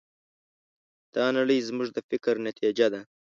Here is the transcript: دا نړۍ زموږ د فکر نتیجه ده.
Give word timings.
دا 1.15 1.25
نړۍ 1.37 1.59
زموږ 1.69 1.89
د 1.93 1.99
فکر 2.09 2.35
نتیجه 2.47 2.87
ده. 2.93 3.01